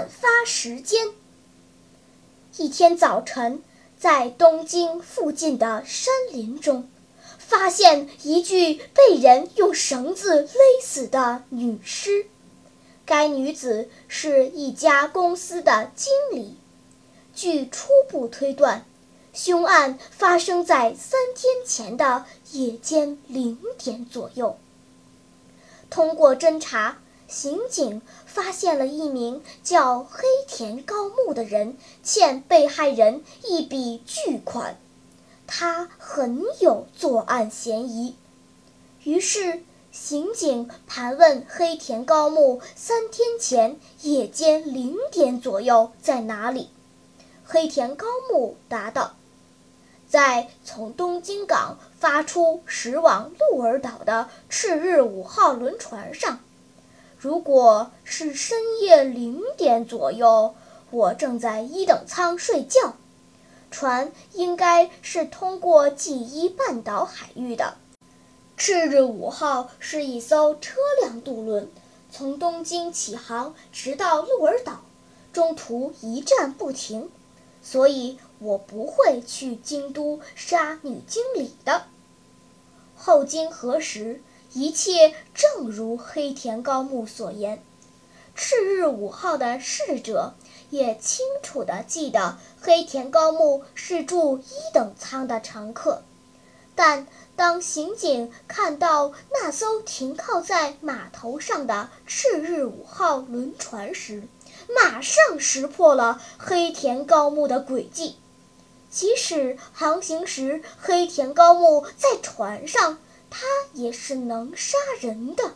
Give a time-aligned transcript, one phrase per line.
[0.00, 1.08] 案发时间：
[2.56, 3.62] 一天早晨，
[3.98, 6.88] 在东京附近的山林中。
[7.36, 12.26] 发现一具被人用绳子勒死的女尸，
[13.04, 16.56] 该女子是一家公司的经理。
[17.34, 18.86] 据初步推断，
[19.34, 24.56] 凶案发生在三天前的夜间零点左右。
[25.90, 26.98] 通过侦查，
[27.30, 34.76] 刑警发现了一名叫黑田高木的人欠被害人一笔巨款。
[35.46, 38.16] 他很有作案嫌疑，
[39.04, 46.70] 于是刑警盘问黑田高木三天前夜间零点左右在哪里。
[47.44, 49.14] 黑田高木答道
[50.08, 56.40] ：“在从东京港发出驶往鹿儿岛的赤日五号轮船上。
[57.22, 60.54] 如果是深夜零点左右，
[60.90, 62.94] 我正在一等舱睡觉。”
[63.70, 67.74] 船应该是通过纪伊半岛海域的。
[68.56, 71.70] 赤日五号是一艘车辆渡轮，
[72.10, 74.80] 从东京起航，直到鹿儿岛，
[75.30, 77.10] 中途一站不停，
[77.62, 81.82] 所以我不会去京都杀女经理的。
[82.96, 84.22] 后经核实，
[84.52, 87.62] 一切正如黑田高木所言。
[88.34, 90.34] 赤日五号的逝者
[90.70, 96.02] 也清楚地记得黑田高木是住一等舱的乘客，
[96.74, 97.06] 但
[97.36, 104.22] 当刑警看到那艘停靠在码头上的赤日五号轮船时，
[104.74, 108.16] 马上识破了黑田高木的诡计。
[108.90, 112.98] 即使航行时黑田高木在船上，
[113.30, 115.54] 他也是能杀人的。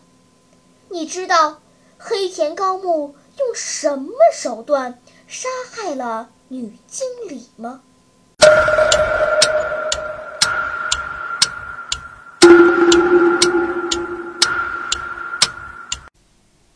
[0.89, 1.61] 你知道？
[1.99, 7.83] 黑田高木用什么手段杀害了女经理吗？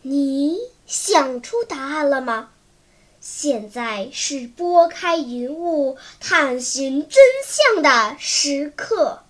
[0.00, 2.48] 你想出答案了吗？
[3.20, 9.24] 现在是拨开云雾探寻真相的时刻。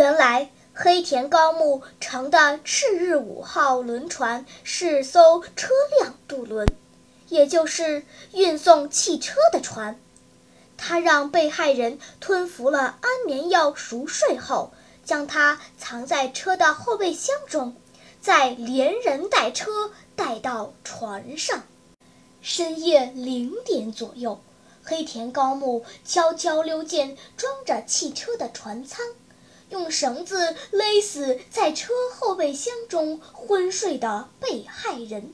[0.00, 0.48] 原来。
[0.72, 5.68] 黑田高木乘的赤日五号轮船是艘车
[5.98, 6.66] 辆渡轮，
[7.28, 8.02] 也就是
[8.32, 10.00] 运送汽车的船。
[10.78, 14.72] 他让被害人吞服了安眠药熟睡后，
[15.04, 17.76] 将它藏在车的后备箱中，
[18.22, 21.64] 再连人带车带到船上。
[22.40, 24.40] 深夜零点左右，
[24.82, 29.04] 黑田高木悄悄溜进装着汽车的船舱。
[29.70, 35.32] 用绳子勒死在车后备箱中昏睡的被害人。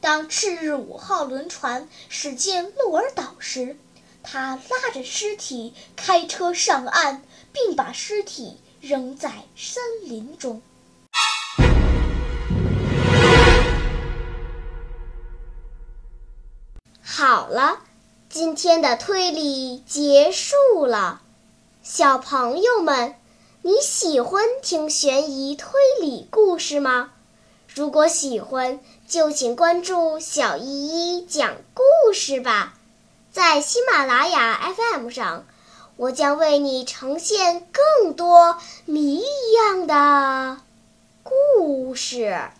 [0.00, 3.76] 当赤日五号轮船驶进鹿儿岛时，
[4.22, 7.22] 他拉着尸体开车上岸，
[7.52, 10.60] 并把尸体扔在山林中。
[17.02, 17.80] 好了，
[18.28, 21.22] 今天的推理结束了，
[21.82, 23.14] 小朋友们。
[23.66, 27.12] 你喜欢听悬疑推理故事吗？
[27.74, 32.74] 如果喜欢，就请关注小依依讲故事吧。
[33.32, 35.46] 在喜马拉雅 FM 上，
[35.96, 40.58] 我将为你呈现更多谜一样的
[41.22, 42.50] 故事。